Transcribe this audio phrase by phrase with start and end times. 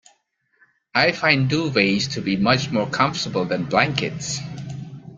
[0.95, 4.39] I find duvets to be much more comfortable than blankets